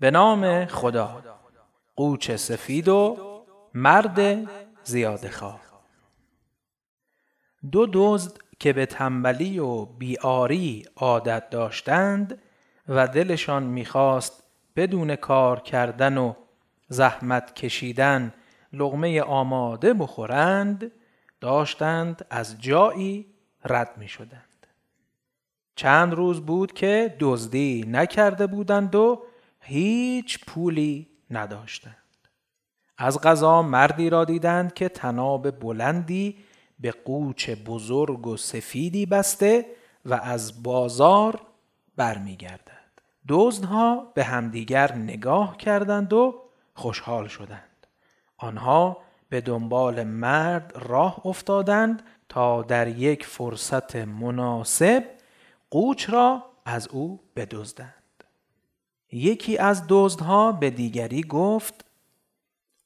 [0.00, 1.22] به نام خدا
[1.96, 3.16] قوچ سفید و
[3.74, 4.48] مرد
[4.84, 5.60] زیاده خواه
[7.72, 12.42] دو دزد که به تنبلی و بیاری عادت داشتند
[12.88, 14.42] و دلشان می‌خواست
[14.76, 16.34] بدون کار کردن و
[16.88, 18.34] زحمت کشیدن
[18.72, 20.92] لغمه آماده بخورند
[21.40, 23.26] داشتند از جایی
[23.64, 24.66] رد می شدند.
[25.76, 29.22] چند روز بود که دزدی نکرده بودند و
[29.60, 31.94] هیچ پولی نداشتند.
[32.98, 36.36] از غذا مردی را دیدند که تناب بلندی
[36.80, 39.66] به قوچ بزرگ و سفیدی بسته
[40.04, 41.40] و از بازار
[41.96, 42.78] برمیگردد.
[43.28, 46.42] دزدها به همدیگر نگاه کردند و
[46.74, 47.86] خوشحال شدند.
[48.36, 55.04] آنها به دنبال مرد راه افتادند تا در یک فرصت مناسب
[55.70, 57.97] قوچ را از او بدزدند.
[59.12, 61.84] یکی از دزدها به دیگری گفت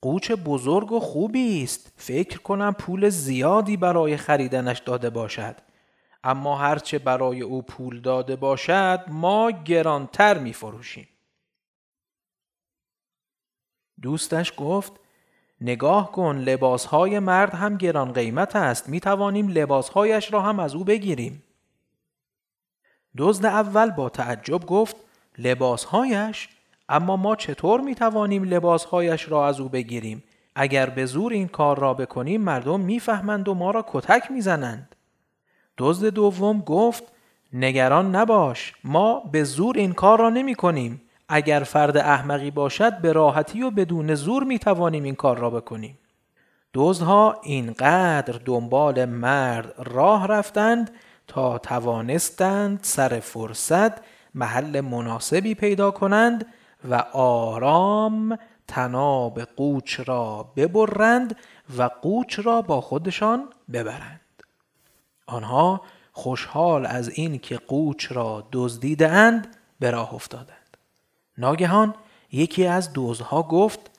[0.00, 5.56] قوچ بزرگ و خوبی است فکر کنم پول زیادی برای خریدنش داده باشد
[6.24, 11.08] اما هرچه برای او پول داده باشد ما گرانتر می فروشیم.
[14.02, 14.92] دوستش گفت
[15.60, 20.84] نگاه کن لباسهای مرد هم گران قیمت است می توانیم لباسهایش را هم از او
[20.84, 21.42] بگیریم.
[23.16, 24.96] دزد اول با تعجب گفت
[25.38, 26.48] لباسهایش
[26.88, 30.22] اما ما چطور می توانیم لباسهایش را از او بگیریم؟
[30.54, 34.96] اگر به زور این کار را بکنیم مردم می‌فهمند و ما را کتک می‌زنند.
[35.78, 37.02] دزد دوم گفت
[37.52, 43.12] نگران نباش ما به زور این کار را نمی کنیم اگر فرد احمقی باشد به
[43.12, 45.98] راحتی و بدون زور می توانیم این کار را بکنیم.
[46.74, 50.90] دزدها اینقدر دنبال مرد راه رفتند
[51.26, 53.92] تا توانستند سر فرصت
[54.34, 56.46] محل مناسبی پیدا کنند
[56.90, 61.36] و آرام تناب قوچ را ببرند
[61.78, 64.20] و قوچ را با خودشان ببرند.
[65.26, 70.76] آنها خوشحال از این که قوچ را دزدیده اند به راه افتادند.
[71.38, 71.94] ناگهان
[72.32, 73.90] یکی از دزدها گفت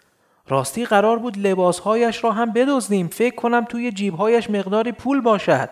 [0.47, 5.69] راستی قرار بود لباسهایش را هم بدزدیم فکر کنم توی جیبهایش مقداری پول باشد.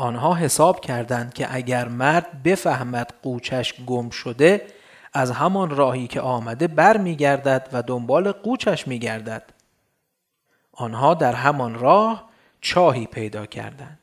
[0.00, 4.66] آنها حساب کردند که اگر مرد بفهمد قوچش گم شده
[5.12, 9.42] از همان راهی که آمده بر می گردد و دنبال قوچش می گردد.
[10.72, 12.30] آنها در همان راه
[12.60, 13.98] چاهی پیدا کردند.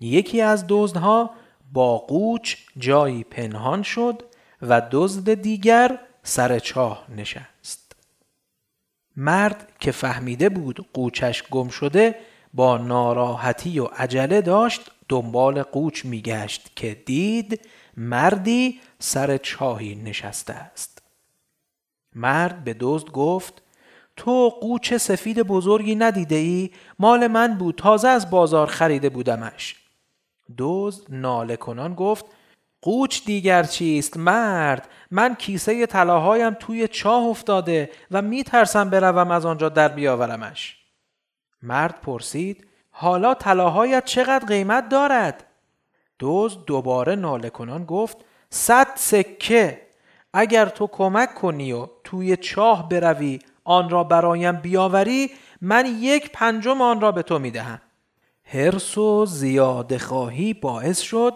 [0.00, 1.30] یکی از دزدها
[1.72, 4.22] با قوچ جایی پنهان شد
[4.62, 7.96] و دزد دیگر سر چاه نشست.
[9.16, 12.14] مرد که فهمیده بود قوچش گم شده
[12.54, 17.60] با ناراحتی و عجله داشت دنبال قوچ میگشت که دید
[17.96, 21.02] مردی سر چاهی نشسته است.
[22.14, 23.62] مرد به دزد گفت
[24.16, 29.76] تو قوچ سفید بزرگی ندیده ای؟ مال من بود تازه از بازار خریده بودمش.
[30.58, 32.24] دزد ناله کنان گفت
[32.82, 39.68] قوچ دیگر چیست مرد؟ من کیسه طلاهایم توی چاه افتاده و میترسم بروم از آنجا
[39.68, 40.79] در بیاورمش.
[41.62, 45.44] مرد پرسید حالا طلاهایت چقدر قیمت دارد؟
[46.20, 48.16] دزد دوباره ناله کنان گفت
[48.50, 49.80] صد سکه.
[50.32, 56.82] اگر تو کمک کنی و توی چاه بروی آن را برایم بیاوری من یک پنجم
[56.82, 57.80] آن را به تو می‌دهم.
[58.44, 61.34] هرس و زیاده خواهی باعث شد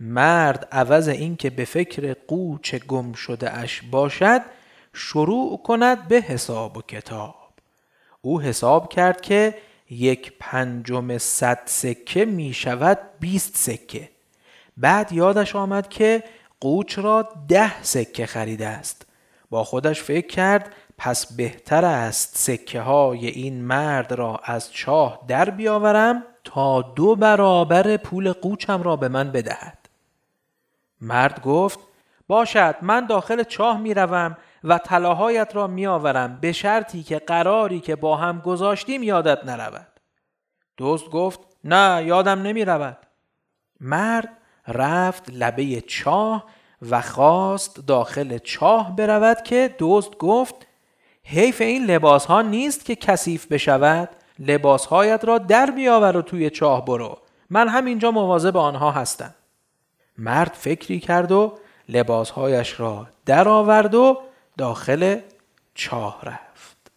[0.00, 4.42] مرد عوض اینکه به فکر قوچ گم شده اش باشد
[4.92, 7.41] شروع کند به حساب و کتاب.
[8.22, 9.54] او حساب کرد که
[9.90, 14.08] یک پنجم صد سکه می شود بیست سکه.
[14.76, 16.24] بعد یادش آمد که
[16.60, 19.06] قوچ را ده سکه خریده است.
[19.50, 25.50] با خودش فکر کرد پس بهتر است سکه های این مرد را از چاه در
[25.50, 29.78] بیاورم تا دو برابر پول قوچم را به من بدهد.
[31.00, 31.78] مرد گفت
[32.28, 37.80] باشد من داخل چاه می روم و طلاهایت را می آورم به شرطی که قراری
[37.80, 39.86] که با هم گذاشتیم یادت نرود.
[40.76, 42.98] دوست گفت نه یادم نمی رود
[43.80, 44.28] مرد
[44.68, 46.44] رفت لبه چاه
[46.90, 50.54] و خواست داخل چاه برود که دزد گفت
[51.24, 54.08] حیف این لباس ها نیست که کثیف بشود.
[54.38, 57.18] لباس هایت را در بیاور و توی چاه برو.
[57.50, 59.34] من همینجا مواظب آنها هستم.
[60.18, 61.58] مرد فکری کرد و
[61.88, 64.18] لباسهایش را در آورد و
[64.58, 65.20] داخل
[65.74, 66.92] چاه رفت.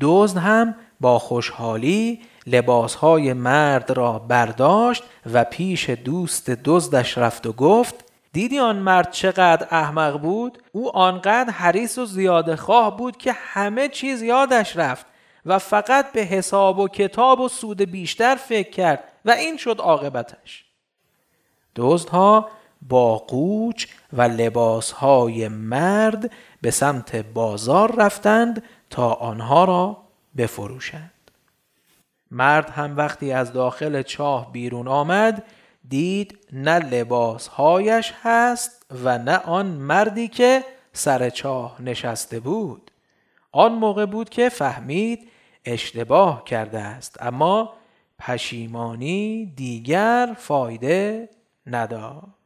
[0.00, 8.04] دزد هم با خوشحالی لباسهای مرد را برداشت و پیش دوست دزدش رفت و گفت
[8.32, 13.88] دیدی آن مرد چقدر احمق بود؟ او آنقدر حریص و زیاده خواه بود که همه
[13.88, 15.06] چیز یادش رفت
[15.46, 20.64] و فقط به حساب و کتاب و سود بیشتر فکر کرد و این شد عاقبتش.
[21.76, 22.50] دزدها
[22.88, 30.02] با قوچ و لباسهای مرد به سمت بازار رفتند تا آنها را
[30.36, 31.10] بفروشند.
[32.30, 35.44] مرد هم وقتی از داخل چاه بیرون آمد
[35.88, 42.90] دید نه لباسهایش هست و نه آن مردی که سر چاه نشسته بود.
[43.52, 45.28] آن موقع بود که فهمید
[45.64, 47.72] اشتباه کرده است اما
[48.18, 51.28] پشیمانی دیگر فایده
[51.66, 52.41] نداد